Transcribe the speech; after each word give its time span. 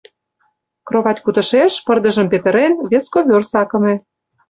Кровать 0.87 1.21
кутышеш, 1.25 1.73
пырдыжым 1.85 2.27
петырен, 2.31 2.73
вес 2.91 3.05
ковёр 3.13 3.43
сакыме. 3.51 3.93